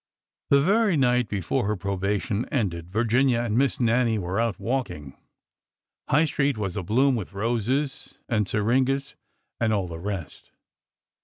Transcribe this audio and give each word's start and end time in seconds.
The 0.49 0.59
very 0.59 0.97
night 0.97 1.27
before 1.29 1.67
her 1.67 1.75
probation 1.75 2.45
ended 2.49 2.91
Virginia 2.91 3.41
and 3.41 3.55
Miss 3.55 3.79
Nannie 3.79 4.17
were 4.17 4.39
out 4.41 4.59
walking. 4.59 5.15
High 6.09 6.25
Street 6.25 6.57
was 6.57 6.75
abloom 6.75 7.13
with 7.15 7.33
roses 7.33 8.17
and 8.27 8.47
syringas 8.47 9.15
and 9.59 9.71
all 9.71 9.87
the 9.87 9.99
rest. 9.99 10.49